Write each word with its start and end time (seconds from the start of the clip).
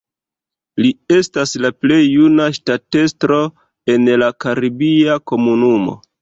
Li 0.85 0.89
estas 1.17 1.51
la 1.65 1.69
plej 1.83 1.99
juna 2.05 2.47
ŝtatestro 2.57 3.37
en 3.97 4.11
la 4.23 4.31
Karibia 4.47 5.21
Komunumo. 5.33 5.97